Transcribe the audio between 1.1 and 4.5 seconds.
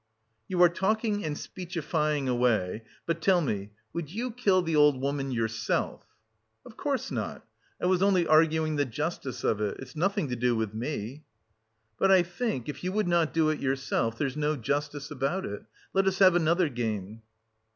and speechifying away, but tell me, would you